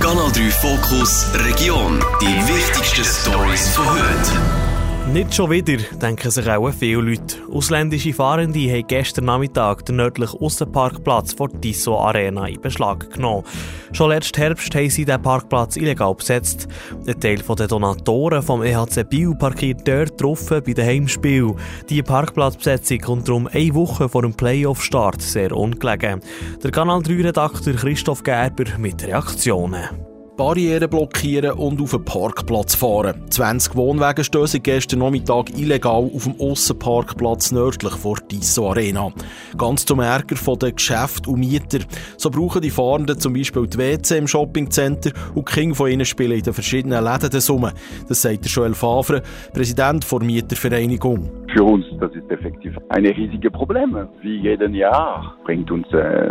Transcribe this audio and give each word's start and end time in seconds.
Kanal 0.00 0.30
3 0.30 0.50
Fokus 0.50 1.26
Region. 1.34 1.98
Die 2.20 2.26
wichtigsten 2.48 3.04
Stories 3.04 3.68
von 3.70 3.84
heute. 3.90 4.67
Nicht 5.12 5.34
schon 5.34 5.50
wieder, 5.50 5.78
denken 6.02 6.30
sich 6.30 6.46
auch 6.46 6.70
viele 6.70 7.00
Leute. 7.00 7.38
Ausländische 7.50 8.12
Fahrende 8.12 8.70
haben 8.70 8.86
gestern 8.86 9.24
Nachmittag 9.24 9.86
den 9.86 9.96
nördlichen 9.96 10.38
Aussenparkplatz 10.38 11.32
vor 11.32 11.48
der 11.48 11.62
Tissot 11.62 11.98
Arena 11.98 12.46
in 12.46 12.60
Beschlag 12.60 13.10
genommen. 13.10 13.44
Schon 13.92 14.10
letzten 14.10 14.42
Herbst 14.42 14.74
haben 14.74 14.90
sie 14.90 15.06
den 15.06 15.22
Parkplatz 15.22 15.76
illegal 15.76 16.14
besetzt. 16.14 16.68
Ein 17.06 17.18
Teil 17.18 17.38
der 17.38 17.68
Donatoren 17.68 18.42
vom 18.42 18.62
EHC 18.62 19.08
Biel 19.08 19.34
parkiert 19.34 19.88
dort 19.88 20.20
drauf 20.20 20.46
bei 20.50 20.60
dem 20.60 20.86
Heimspiel. 20.86 21.54
Die 21.88 22.02
Parkplatzbesetzung 22.02 22.98
kommt 22.98 23.28
darum 23.28 23.48
eine 23.50 23.74
Woche 23.74 24.10
vor 24.10 24.22
dem 24.22 24.34
Playoff-Start 24.34 25.22
sehr 25.22 25.56
ungelegen. 25.56 26.20
Der 26.62 26.70
Kanal 26.70 27.00
3-Redakteur 27.00 27.74
Christoph 27.74 28.22
Gerber 28.22 28.76
mit 28.76 29.02
Reaktionen. 29.02 30.07
Barrieren 30.38 30.88
blockieren 30.88 31.58
und 31.58 31.82
auf 31.82 31.90
den 31.90 32.04
Parkplatz 32.04 32.76
fahren. 32.76 33.28
20 33.28 33.74
Wohnwagen 33.74 34.22
stößen 34.22 34.62
gestern 34.62 35.00
Nachmittag 35.00 35.50
illegal 35.58 36.08
auf 36.14 36.24
dem 36.24 36.40
Aussenparkplatz 36.40 37.50
nördlich 37.50 37.94
vor 37.94 38.18
Tissot 38.28 38.70
Arena. 38.70 39.10
Ganz 39.56 39.84
zum 39.84 39.98
Ärger 39.98 40.36
der 40.56 40.70
Geschäfte 40.70 41.28
und 41.28 41.40
Mieter. 41.40 41.80
So 42.16 42.30
brauchen 42.30 42.62
die 42.62 42.70
Fahrenden 42.70 43.18
zum 43.18 43.32
Beispiel 43.32 43.66
die 43.66 43.78
WC 43.78 44.18
im 44.18 44.28
Shoppingcenter 44.28 45.10
und 45.34 45.48
die 45.48 45.52
Kinder 45.52 45.74
von 45.74 45.90
ihnen 45.90 46.04
spielen 46.04 46.38
in 46.38 46.44
den 46.44 46.54
verschiedenen 46.54 47.02
Läden 47.02 47.30
den 47.30 47.40
Sommer. 47.40 47.72
Das 48.08 48.22
sagt 48.22 48.46
Joel 48.46 48.74
Favre, 48.74 49.22
Präsident 49.52 50.06
der 50.08 50.22
Mietervereinigung. 50.22 51.28
Für 51.52 51.64
uns 51.64 51.84
das 51.98 52.12
ist 52.12 52.30
effektiv 52.30 52.76
ein 52.90 53.04
riesiges 53.06 53.50
Problem. 53.50 54.08
Wie 54.22 54.36
jeden 54.36 54.72
Jahr 54.72 55.36
bringt 55.44 55.68
uns 55.72 55.88
äh, 55.92 56.28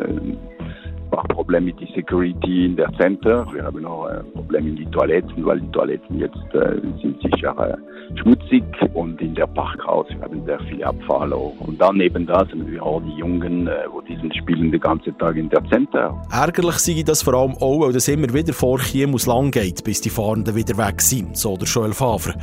auch 1.12 1.28
Probleme 1.28 1.68
mit 1.68 1.80
der 1.80 1.88
Security 1.96 2.66
in 2.66 2.76
der 2.76 2.92
Center. 3.00 3.46
Wir 3.54 3.64
haben 3.64 3.86
auch 3.86 4.06
ein 4.06 4.32
Problem 4.34 4.68
in 4.68 4.76
die 4.76 4.86
Toiletten, 4.86 5.46
weil 5.46 5.60
die 5.60 5.72
Toiletten 5.72 6.20
jetzt 6.20 6.54
äh, 6.54 6.80
sind 7.02 7.22
sicher 7.22 7.56
äh, 7.58 8.20
schmutzig 8.20 8.64
und 8.94 9.20
in 9.22 9.36
der 9.36 9.48
Parkhaus 9.48 10.08
wir 10.10 10.22
haben 10.22 10.46
sehr 10.46 10.60
viel 10.62 10.84
Abfall 10.84 11.34
auch. 11.34 11.54
Und 11.60 11.80
dann 11.80 11.98
neben 11.98 12.26
das 12.26 12.50
haben 12.50 12.70
wir 12.70 12.84
auch 12.84 13.02
die 13.02 13.20
Jungen, 13.20 13.68
äh, 13.68 13.86
wo 13.92 14.02
diesen 14.02 14.34
spielen 14.34 14.72
den 14.72 14.80
ganzen 14.80 15.18
Tag 15.18 15.36
in 15.36 15.50
der 15.50 15.64
Center. 15.70 16.16
Ärgerlich 16.32 16.78
sei 16.78 17.04
das 17.06 17.22
vor 17.22 17.34
allem 17.34 17.56
auch, 17.60 17.82
weil 17.82 17.94
das 17.94 18.08
immer 18.08 18.34
wieder 18.34 18.54
vor 18.54 18.80
Chiemus 18.80 19.26
lang 19.26 19.52
geht, 19.52 19.84
bis 19.84 20.02
die 20.02 20.10
Fahrenden 20.10 20.56
wieder 20.56 20.78
weg 20.78 21.02
sind, 21.02 21.38
so 21.38 21.58
der 21.58 21.68
Joel 21.68 21.94
Favre. 21.94 22.36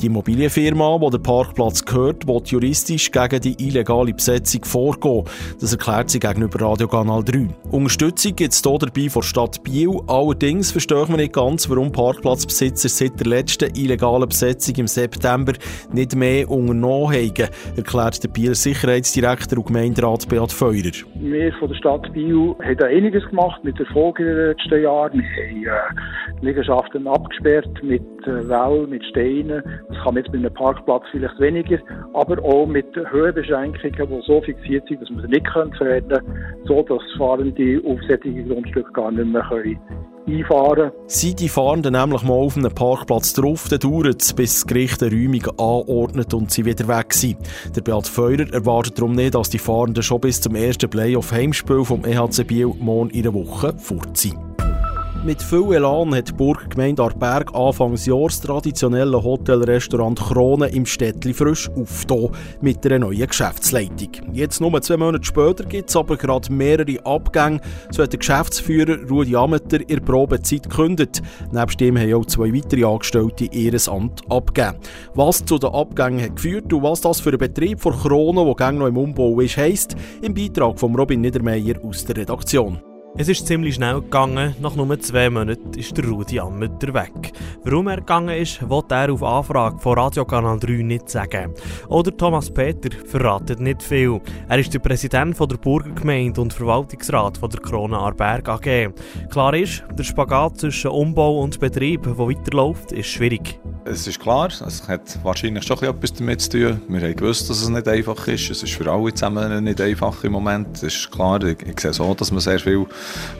Die 0.00 0.06
Immobilienfirma, 0.06 0.98
die 0.98 1.10
der 1.10 1.18
Parkplatz 1.18 1.84
gehört, 1.84 2.26
will 2.26 2.42
juristisch 2.44 3.10
gegen 3.10 3.40
die 3.40 3.66
illegale 3.66 4.14
Besetzung 4.14 4.64
vorgehen. 4.64 5.24
Das 5.60 5.72
erklärt 5.72 6.10
sie 6.10 6.20
gegenüber 6.20 6.60
Radio 6.66 6.88
Kanal 6.88 7.22
3. 7.22 7.48
Unterstützung 8.02 8.34
gibt 8.34 8.52
es 8.52 8.62
hier 8.62 8.78
dabei 8.80 9.08
von 9.08 9.22
Stadt 9.22 9.62
Biel. 9.62 10.00
Allerdings 10.08 10.72
verstehe 10.72 11.06
man 11.06 11.18
nicht 11.18 11.34
ganz, 11.34 11.70
warum 11.70 11.92
Parkplatzbesitzer 11.92 12.88
seit 12.88 13.20
der 13.20 13.28
letzten 13.28 13.76
illegalen 13.76 14.28
Besetzung 14.28 14.74
im 14.78 14.86
September 14.88 15.52
nicht 15.92 16.16
mehr 16.16 16.50
unternommen 16.50 17.14
haben, 17.14 17.48
erklärt 17.76 18.24
der 18.24 18.28
Bieler 18.28 18.56
Sicherheitsdirektor 18.56 19.58
und 19.58 19.68
Gemeinderat 19.68 20.28
Beat 20.28 20.50
Feurer. 20.50 20.90
Wir 21.14 21.52
von 21.60 21.68
der 21.68 21.76
Stadt 21.76 22.12
Biel 22.12 22.56
haben 22.60 22.76
da 22.76 22.86
einiges 22.86 23.24
gemacht 23.26 23.62
mit 23.62 23.78
Erfolg 23.78 24.18
in 24.18 24.26
den 24.26 24.48
letzten 24.48 24.82
Jahren. 24.82 25.12
Wir 25.12 25.70
haben 25.70 25.96
äh, 25.96 26.44
Liegenschaften 26.44 27.06
abgesperrt 27.06 27.70
mit 27.84 28.02
äh, 28.26 28.48
Wellen, 28.48 28.90
mit 28.90 29.04
Steinen. 29.04 29.62
Das 29.90 29.96
kann 29.98 30.14
man 30.14 30.16
jetzt 30.16 30.32
bei 30.32 30.38
einem 30.38 30.52
Parkplatz 30.52 31.04
vielleicht 31.12 31.38
weniger, 31.38 31.78
aber 32.14 32.42
auch 32.42 32.66
mit 32.66 32.86
Höhenbeschränkungen, 32.96 34.08
die 34.08 34.26
so 34.26 34.40
fixiert 34.40 34.88
sind, 34.88 35.02
dass 35.02 35.10
man 35.10 35.22
sie 35.22 35.28
nicht 35.28 35.46
verändern 35.78 36.26
können, 36.26 36.41
so 36.66 36.82
dass 36.82 37.02
Fahrende 37.18 37.80
auf 37.86 37.98
solche 38.08 38.44
Grundstücke 38.44 38.92
gar 38.92 39.10
nicht 39.10 39.26
mehr 39.26 39.42
können 39.48 39.78
einfahren 40.26 40.92
Sind 41.06 41.40
die 41.40 41.48
Fahrenden 41.48 41.94
nämlich 41.94 42.22
mal 42.22 42.34
auf 42.34 42.56
einem 42.56 42.72
Parkplatz 42.72 43.32
drauf, 43.32 43.68
dann 43.68 43.80
dauert 43.80 44.22
es, 44.22 44.32
bis 44.32 44.54
das 44.54 44.66
Gericht 44.66 45.02
eine 45.02 45.12
Räumung 45.12 45.46
anordnet 45.58 46.32
und 46.34 46.50
sie 46.50 46.64
wieder 46.64 46.86
weg 46.88 47.12
sind. 47.12 47.38
Der 47.74 47.80
Beat 47.80 48.06
Feurer 48.06 48.52
erwartet 48.52 48.98
darum 48.98 49.12
nicht, 49.12 49.34
dass 49.34 49.50
die 49.50 49.58
Fahrenden 49.58 50.02
schon 50.02 50.20
bis 50.20 50.40
zum 50.40 50.54
ersten 50.54 50.90
Playoff-Heimspiel 50.90 51.84
vom 51.84 52.04
EHC 52.04 52.44
Biel 52.46 52.72
morgen 52.78 53.10
in 53.10 53.22
der 53.22 53.34
Woche 53.34 53.74
fort 53.76 54.16
sind. 54.16 54.51
Mit 55.24 55.40
viel 55.40 55.72
Elan 55.72 56.12
hat 56.16 56.30
die 56.30 56.32
Burggemeinde 56.32 57.00
Arberg 57.00 57.54
Anfangs 57.54 58.06
Jahres 58.06 58.40
traditionelle 58.40 59.22
Hotelrestaurant 59.22 60.18
Krone 60.18 60.66
im 60.66 60.84
Städtli 60.84 61.32
frisch 61.32 61.70
aufgetan 61.70 62.30
mit 62.60 62.84
einer 62.84 62.98
neuen 62.98 63.28
Geschäftsleitung. 63.28 64.10
Jetzt 64.32 64.60
nur 64.60 64.82
zwei 64.82 64.96
Monate 64.96 65.24
später 65.24 65.62
gibt 65.62 65.90
es 65.90 65.94
aber 65.94 66.16
gerade 66.16 66.52
mehrere 66.52 67.06
Abgänge. 67.06 67.60
So 67.92 68.02
hat 68.02 68.10
der 68.10 68.18
Geschäftsführer 68.18 68.98
Rudi 69.08 69.36
Ameter 69.36 69.78
der 69.78 70.00
Probezeit 70.00 70.68
gekündigt. 70.68 71.22
Nebst 71.52 71.78
dem 71.78 71.96
haben 71.96 72.14
auch 72.14 72.26
zwei 72.26 72.52
weitere 72.52 72.84
Angestellte 72.84 73.44
ihr 73.44 73.78
Amt 73.88 74.22
abgegeben. 74.28 74.78
Was 75.14 75.44
zu 75.44 75.56
den 75.56 75.70
Abgängen 75.70 76.20
hat 76.20 76.34
geführt 76.34 76.72
und 76.72 76.82
was 76.82 77.00
das 77.00 77.20
für 77.20 77.28
einen 77.28 77.38
Betrieb 77.38 77.80
von 77.80 77.92
Krone, 77.92 78.44
der 78.44 78.54
gang 78.56 78.76
noch 78.76 78.88
im 78.88 78.96
Umbau 78.96 79.38
ist, 79.38 79.56
heisst, 79.56 79.94
im 80.20 80.34
Beitrag 80.34 80.80
von 80.80 80.96
Robin 80.96 81.20
Niedermeyer 81.20 81.76
aus 81.84 82.04
der 82.06 82.16
Redaktion. 82.16 82.80
Es 83.14 83.28
ist 83.28 83.46
ziemlich 83.46 83.74
schnell 83.74 84.00
gegangen. 84.00 84.54
Nach 84.58 84.74
nur 84.74 84.98
zwei 84.98 85.28
Monaten 85.28 85.78
ist 85.78 85.94
der 85.98 86.06
Rudi 86.06 86.40
Ammeter 86.40 86.94
weg. 86.94 87.32
Warum 87.62 87.88
er 87.88 87.98
gegangen 87.98 88.40
ist, 88.40 88.62
will 88.70 88.82
er 88.88 89.12
auf 89.12 89.22
Anfrage 89.22 89.78
von 89.78 89.98
Radiokanal 89.98 90.58
3 90.58 90.82
nicht 90.82 91.10
sagen. 91.10 91.52
Oder 91.88 92.16
Thomas 92.16 92.50
Peter 92.50 92.88
verratet 93.06 93.60
nicht 93.60 93.82
viel. 93.82 94.18
Er 94.48 94.58
ist 94.58 94.72
der 94.72 94.78
Präsident 94.78 95.36
von 95.36 95.46
der 95.46 95.58
Burgergemeinde 95.58 96.40
und 96.40 96.54
Verwaltungsrat 96.54 97.36
von 97.36 97.50
der 97.50 97.60
Krone 97.60 97.98
Arberg 97.98 98.48
AG. 98.48 98.94
Klar 99.30 99.54
ist, 99.54 99.84
der 99.92 100.04
Spagat 100.04 100.60
zwischen 100.60 100.90
Umbau 100.90 101.42
und 101.42 101.60
Betrieb, 101.60 102.04
der 102.04 102.16
weiterläuft, 102.16 102.92
ist 102.92 103.08
schwierig. 103.08 103.60
Es 103.84 104.06
ist 104.06 104.20
klar, 104.20 104.46
es 104.46 104.86
hat 104.86 105.18
wahrscheinlich 105.24 105.64
schon 105.64 105.78
etwas 105.82 106.12
damit 106.12 106.40
zu 106.40 106.50
tun. 106.50 106.80
Wir 106.88 107.00
haben 107.00 107.16
gewusst, 107.16 107.50
dass 107.50 107.60
es 107.60 107.68
nicht 107.68 107.88
einfach 107.88 108.28
ist. 108.28 108.48
Es 108.48 108.62
ist 108.62 108.72
für 108.74 108.90
alle 108.90 109.12
zusammen 109.12 109.64
nicht 109.64 109.80
einfach 109.80 110.22
im 110.22 110.32
Moment. 110.32 110.76
Es 110.76 110.82
ist 110.84 111.10
klar, 111.10 111.42
ich, 111.42 111.60
ich 111.62 111.80
sehe 111.80 111.92
so, 111.92 112.14
dass 112.14 112.30
man 112.30 112.40
sehr 112.40 112.60
viel 112.60 112.86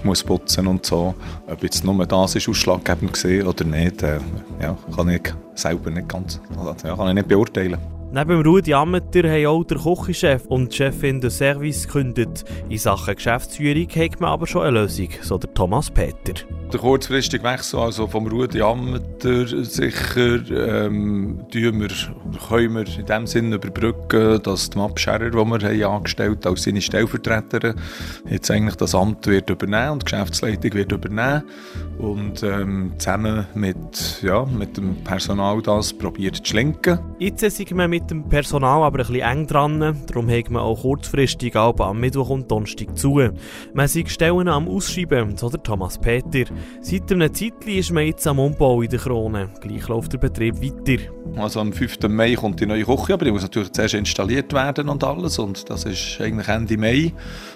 muss 0.03 0.23
putzen 0.25 0.67
und 0.67 0.85
so. 0.85 1.15
Ob 1.47 1.63
jetzt 1.63 1.85
nur 1.85 2.05
das 2.07 2.35
ist 2.35 2.49
ausschlaggebend 2.49 3.13
gesehen 3.13 3.47
oder 3.47 3.65
nicht, 3.65 4.03
äh, 4.03 4.19
ja, 4.61 4.77
kann 4.97 5.11
ich 5.11 5.33
selber 5.55 5.91
nicht 5.91 6.09
ganz, 6.09 6.41
ja, 6.85 6.97
kann 6.97 7.09
ich 7.09 7.15
nicht 7.15 7.29
beurteilen. 7.29 7.79
Neben 8.15 8.43
Rudi 8.43 8.75
Ammeter 8.75 9.23
haben 9.31 9.47
auch 9.47 9.65
der 9.65 9.79
Küchenchef 9.79 10.45
und 10.47 10.73
die 10.73 10.77
Chefin 10.77 11.21
des 11.21 11.39
Service 11.39 11.87
gekündigt. 11.87 12.45
In 12.69 12.77
Sachen 12.79 13.15
Geschäftsführung 13.15 13.89
hat 13.89 14.21
man 14.21 14.31
aber 14.31 14.47
schon 14.47 14.63
eine 14.63 14.81
Lösung, 14.81 15.09
so 15.23 15.39
der 15.39 15.55
Thomas 15.55 15.91
Peter. 15.91 16.35
Der 16.73 16.81
kurzfristige 16.81 17.45
Wechsel 17.45 17.81
also 17.81 18.07
vom 18.07 18.27
Rudi 18.29 18.63
Ammeter 18.63 19.47
sicher 19.47 20.41
ähm, 20.51 21.45
wir, 21.53 21.89
können 22.49 22.75
wir 22.75 22.99
in 22.99 23.05
dem 23.05 23.27
Sinne 23.27 23.57
überbrücken, 23.57 24.43
dass 24.43 24.71
die 24.71 24.79
Map 24.79 24.99
Scherer, 24.99 25.29
die 25.29 25.37
wir 25.37 25.43
haben 25.43 25.97
angestellt 25.97 26.47
als 26.47 26.63
seine 26.63 26.81
Stellvertreterin, 26.81 27.75
jetzt 28.31 28.51
eigentlich 28.51 28.77
das 28.77 28.95
Amt 28.95 29.27
wird 29.27 29.51
übernehmen 29.51 29.91
und 29.91 30.03
die 30.03 30.05
Geschäftsleitung 30.13 30.73
wird 30.73 30.93
übernehmen 30.93 31.43
und 31.99 32.43
ähm, 32.43 32.95
zusammen 32.97 33.47
mit, 33.55 34.23
ja, 34.23 34.47
mit 34.47 34.79
dem 34.79 34.97
Personal 35.05 35.61
das 35.61 35.93
probiert 35.93 36.37
zu 36.37 36.45
schlinken. 36.47 36.99
Jetzt 37.19 37.41
sind 37.41 37.77
wir 37.77 37.87
mit 37.87 38.11
dem 38.11 38.27
Personal 38.31 38.83
aber 38.83 39.01
ein 39.01 39.07
bisschen 39.07 39.21
eng 39.21 39.47
dran, 39.47 39.79
darum 40.07 40.31
haben 40.31 40.53
wir 40.53 40.63
auch 40.63 40.81
kurzfristig 40.81 41.55
am 41.55 42.01
Mittwoch 42.01 42.31
und 42.31 42.51
Donnerstag 42.51 42.97
zu. 42.97 43.21
Man 43.75 43.89
sieht 43.89 44.09
Stellen 44.09 44.49
am 44.49 44.69
Ausschreiben, 44.69 45.37
so 45.37 45.51
der 45.51 45.63
Thomas 45.63 45.99
Peter. 45.99 46.51
Seit 46.81 47.11
einem 47.13 47.33
Zeitchen 47.33 47.69
ist 47.69 47.93
man 47.93 48.07
jetzt 48.07 48.27
am 48.27 48.39
Umbau 48.39 48.83
in 48.83 48.91
der 48.91 48.99
Krone. 48.99 49.51
Gleich 49.61 49.89
läuft 49.89 50.13
der 50.13 50.19
Betrieb 50.19 50.63
weiter. 50.63 51.03
Also 51.37 51.61
am 51.61 51.73
5. 51.73 51.99
Mai 52.09 52.35
kommt 52.35 52.61
die 52.61 52.67
neue 52.67 52.85
Küche, 52.85 53.15
aber 53.15 53.25
die 53.25 53.33
muss 53.33 53.43
natürlich 53.43 53.73
zuerst 53.73 53.95
installiert 53.95 54.53
werden 54.53 54.89
und 54.89 55.03
alles 55.03 55.39
und 55.39 55.69
das 55.71 55.85
ist 55.85 56.21
eigentlich 56.21 56.49
Ende 56.49 56.77
Mai. 56.77 57.13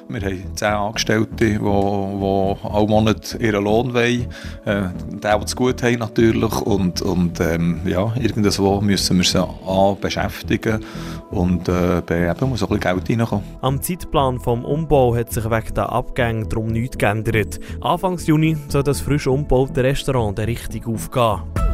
Wir 0.08 0.20
haben 0.20 0.56
zehn 0.56 0.68
Angestellte, 0.68 1.28
die, 1.34 1.58
die 1.58 1.58
alle 1.64 2.86
Monate 2.86 3.36
ihren 3.38 3.64
Lohn 3.64 3.92
wollen. 3.92 4.26
Äh, 4.64 4.82
der, 5.22 5.42
es 5.44 5.56
gut 5.56 5.82
haben 5.82 5.98
natürlich 5.98 6.60
und, 6.62 7.02
und 7.02 7.40
ähm, 7.40 7.80
ja, 7.84 8.12
irgendwo 8.20 8.80
müssen 8.80 9.16
wir 9.18 9.24
sie 9.24 9.42
an 9.42 9.96
beschäftigen 10.00 10.84
und 11.30 11.68
äh, 11.68 12.30
eben 12.30 12.48
muss 12.48 12.62
auch 12.62 12.70
ein 12.70 12.78
bisschen 12.78 13.04
Geld 13.04 13.10
reinkommen. 13.10 13.44
Am 13.60 13.82
Zeitplan 13.82 14.38
vom 14.38 14.64
Umbau 14.64 15.14
hat 15.14 15.32
sich 15.32 15.44
wegen 15.44 15.74
der 15.74 15.90
Abgänge 15.90 16.46
darum 16.46 16.68
nichts 16.68 16.98
geändert. 16.98 17.58
Anfangs 17.80 18.26
Juni 18.26 18.56
soll 18.68 18.82
das 18.84 18.95
frisch 19.00 19.26
umgebaute 19.26 19.82
Restaurant 19.82 20.38
richtig 20.38 20.86
aufgehen. 20.86 21.65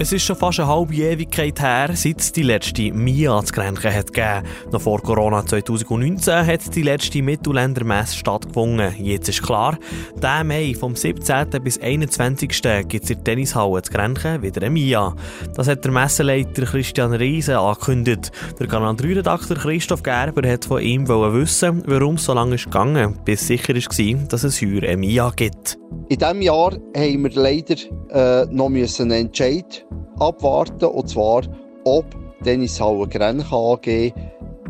Es 0.00 0.12
ist 0.12 0.22
schon 0.22 0.36
fast 0.36 0.60
eine 0.60 0.68
halbe 0.68 0.94
Ewigkeit 0.94 1.60
her, 1.60 1.90
seit 1.94 2.20
es 2.20 2.30
die 2.30 2.44
letzte 2.44 2.92
MIA 2.92 3.42
zu 3.44 3.52
Grenchen 3.52 3.92
hat 3.92 4.12
gegeben. 4.12 4.46
Noch 4.70 4.80
vor 4.80 5.02
Corona 5.02 5.44
2019 5.44 6.46
hat 6.46 6.72
die 6.76 6.82
letzte 6.82 7.20
Mittelländermesse 7.20 8.16
stattgefunden. 8.16 8.94
Jetzt 9.00 9.28
ist 9.28 9.42
klar, 9.42 9.76
der 10.14 10.44
Mai 10.44 10.76
vom 10.78 10.94
17. 10.94 11.48
bis 11.64 11.80
21. 11.80 12.48
gibt 12.86 13.04
es 13.04 13.10
in 13.10 13.16
der 13.16 13.24
Tennishalle 13.24 13.82
zu 13.82 13.92
Grenchen 13.92 14.40
wieder 14.40 14.62
eine 14.62 14.70
MIA. 14.70 15.16
Das 15.56 15.66
hat 15.66 15.84
der 15.84 15.90
Messeleiter 15.90 16.66
Christian 16.66 17.14
Riese 17.14 17.58
angekündigt. 17.58 18.30
Der 18.60 18.68
Kanal 18.68 18.94
3-Redakteur 18.94 19.56
Christoph 19.56 20.04
Gerber 20.04 20.48
hat 20.48 20.64
von 20.64 20.80
ihm 20.80 21.08
wissen, 21.08 21.82
warum 21.86 22.14
es 22.14 22.24
so 22.24 22.34
lange 22.34 22.54
ist 22.54 22.66
gegangen, 22.66 23.18
bis 23.24 23.48
sicher 23.48 23.74
war, 23.74 24.26
dass 24.28 24.44
es 24.44 24.62
heuer 24.62 24.84
eine 24.84 24.96
MIA 24.96 25.32
gibt. 25.34 25.76
In 26.08 26.18
diesem 26.18 26.40
Jahr 26.40 26.72
haben 26.96 27.24
wir 27.24 27.30
leider 27.34 27.74
äh, 28.10 28.46
noch 28.50 28.66
einen 28.66 29.10
Entscheid 29.10 29.87
abwarten, 30.18 30.86
und 30.86 31.08
zwar, 31.08 31.42
ob 31.84 32.06
Tennishalle 32.42 33.08
Grenchen 33.08 33.52
AG 33.52 34.12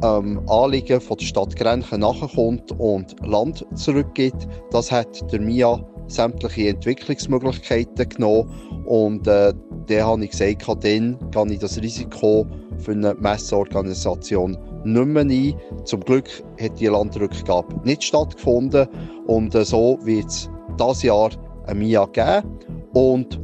ähm, 0.03 0.41
Anliegen 0.49 1.01
von 1.01 1.17
der 1.17 1.27
Stadt 1.27 1.57
Grenchen 1.57 2.01
nachkommt 2.01 2.73
und 2.79 3.15
Land 3.27 3.67
zurückgibt. 3.75 4.49
Das 4.71 4.91
hat 4.91 5.31
der 5.33 5.41
MIA 5.41 5.85
sämtliche 6.07 6.69
Entwicklungsmöglichkeiten 6.69 8.09
genommen 8.09 8.85
und 8.87 9.27
äh, 9.27 9.53
dann 9.89 10.07
habe 10.07 10.25
ich 10.25 10.31
gesagt, 10.31 10.67
dann 10.85 11.19
gehe 11.31 11.53
ich 11.53 11.59
das 11.59 11.81
Risiko 11.81 12.47
für 12.79 12.93
eine 12.93 13.15
Messeorganisation 13.15 14.57
nicht 14.85 15.07
mehr 15.07 15.23
ein. 15.23 15.55
Zum 15.85 16.01
Glück 16.01 16.29
hat 16.61 16.79
die 16.81 16.87
Landrückgabe 16.87 17.75
nicht 17.85 18.05
stattgefunden 18.05 18.89
und 19.27 19.55
äh, 19.55 19.65
so 19.65 19.99
wird 20.03 20.27
es 20.27 20.51
dieses 20.79 21.03
Jahr 21.03 21.31
ein 21.67 21.79
MIA 21.79 22.07
geben 22.07 22.59
und 22.95 23.39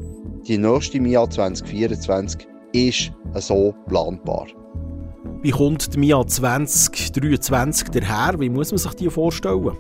die 0.47 0.59
nächste 0.59 1.01
MIA 1.01 1.29
2024 1.29 2.47
ist 2.73 3.13
so 3.35 3.75
planbar. 3.89 4.47
Wie 5.43 5.51
kommt 5.51 5.95
die 5.95 5.99
MIA 5.99 6.27
2023 6.27 7.89
daher? 7.89 8.39
Wie 8.39 8.51
muss 8.51 8.71
man 8.71 8.79
sich 8.79 8.95
die 8.95 9.11
vorstellen? 9.11 9.77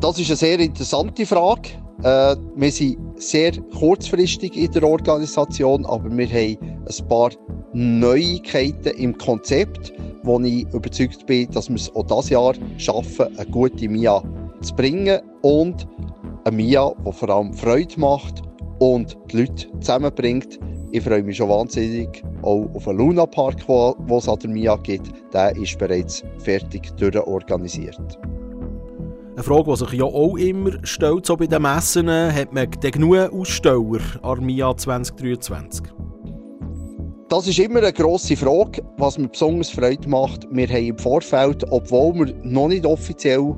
Das 0.00 0.18
ist 0.18 0.28
eine 0.28 0.36
sehr 0.36 0.60
interessante 0.60 1.26
Frage. 1.26 1.70
Äh, 2.02 2.36
wir 2.54 2.70
sind 2.70 2.98
sehr 3.16 3.52
kurzfristig 3.76 4.56
in 4.56 4.70
der 4.70 4.84
Organisation, 4.84 5.84
aber 5.86 6.16
wir 6.16 6.28
haben 6.28 6.58
ein 6.86 7.08
paar 7.08 7.30
Neuigkeiten 7.72 8.96
im 8.96 9.18
Konzept, 9.18 9.92
wo 10.22 10.38
ich 10.40 10.66
überzeugt 10.72 11.26
bin, 11.26 11.50
dass 11.50 11.68
wir 11.68 11.76
es 11.76 11.94
auch 11.94 12.06
dieses 12.06 12.30
Jahr 12.30 12.54
schaffen, 12.76 13.36
eine 13.36 13.50
gute 13.50 13.88
MIA 13.88 14.22
zu 14.60 14.74
bringen 14.76 15.20
und 15.42 15.88
eine 16.44 16.56
MIA, 16.56 16.94
die 17.04 17.12
vor 17.12 17.30
allem 17.30 17.52
Freude 17.52 17.98
macht 17.98 18.47
und 18.78 19.16
die 19.30 19.42
Leute 19.42 19.66
zusammenbringt. 19.80 20.58
Ich 20.90 21.02
freue 21.02 21.22
mich 21.22 21.36
schon 21.36 21.50
wahnsinnig 21.50 22.22
auch 22.42 22.68
auf 22.74 22.84
den 22.84 22.96
Luna 22.96 23.26
Park, 23.26 23.56
wo 23.68 23.94
es 24.16 24.28
an 24.28 24.38
der 24.38 24.50
MIA 24.50 24.76
gibt. 24.76 25.12
Der 25.32 25.54
ist 25.56 25.78
bereits 25.78 26.24
fertig 26.38 26.90
durchorganisiert. 26.96 28.18
Eine 29.34 29.44
Frage, 29.44 29.70
die 29.70 29.76
sich 29.76 29.92
ja 29.92 30.04
auch 30.04 30.36
immer 30.36 30.72
stellt, 30.82 31.26
so 31.26 31.36
bei 31.36 31.46
den 31.46 31.62
Messen, 31.62 32.08
hat 32.10 32.52
man 32.52 32.70
genug 32.70 33.32
Aussteller 33.32 34.00
an 34.22 34.44
MIA 34.44 34.76
2023? 34.76 35.86
Das 37.28 37.46
ist 37.46 37.58
immer 37.58 37.80
eine 37.80 37.92
grosse 37.92 38.36
Frage, 38.36 38.82
was 38.96 39.18
mir 39.18 39.28
besonders 39.28 39.68
Freude 39.68 40.08
macht. 40.08 40.46
Wir 40.50 40.66
haben 40.66 40.86
im 40.86 40.98
Vorfeld, 40.98 41.62
obwohl 41.70 42.14
wir 42.14 42.34
noch 42.42 42.68
nicht 42.68 42.86
offiziell 42.86 43.54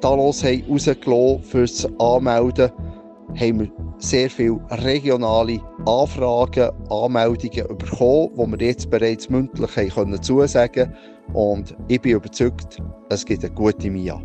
da 0.00 0.14
los 0.14 0.44
haben, 0.44 0.62
rausgelassen 0.68 1.42
fürs 1.42 1.88
Anmelden, 1.98 2.70
haben 3.34 3.60
wir 3.60 3.70
sehr 3.98 4.30
viele 4.30 4.60
regionale 4.70 5.60
Anfragen, 5.86 6.70
Anmeldungen 6.90 7.78
bekommen, 7.78 8.30
die 8.36 8.60
wir 8.60 8.66
jetzt 8.68 8.90
bereits 8.90 9.28
mündlich 9.28 9.76
haben 9.76 9.90
können 9.90 10.22
zusagen 10.22 10.94
Und 11.32 11.74
ich 11.88 12.00
bin 12.00 12.12
überzeugt, 12.12 12.80
es 13.10 13.24
gibt 13.24 13.44
eine 13.44 13.54
gute 13.54 13.90
MIA. 13.90 14.20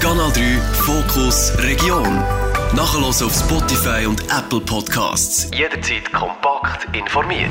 Kanal 0.00 0.30
3 0.32 0.40
Fokus 0.72 1.52
Region. 1.58 2.22
Nachher 2.76 3.06
auf 3.06 3.32
Spotify 3.32 4.06
und 4.06 4.22
Apple 4.24 4.60
Podcasts. 4.60 5.50
Jederzeit 5.56 6.12
kompakt 6.12 6.94
informiert. 6.96 7.50